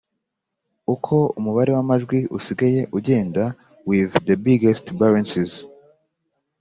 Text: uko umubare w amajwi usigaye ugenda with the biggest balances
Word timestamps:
uko 0.93 1.15
umubare 1.39 1.71
w 1.75 1.79
amajwi 1.83 2.19
usigaye 2.37 2.81
ugenda 2.97 3.43
with 3.87 4.09
the 4.27 4.35
biggest 4.45 4.85
balances 5.01 5.51